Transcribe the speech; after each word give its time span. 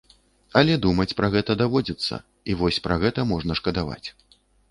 Але 0.61 0.77
думаць 0.85 1.13
пра 1.19 1.27
гэта 1.35 1.51
даводзіцца 1.61 2.19
і 2.53 2.57
вось 2.61 2.81
пра 2.87 2.95
гэта 3.05 3.27
можна 3.35 3.59
шкадаваць. 3.63 4.07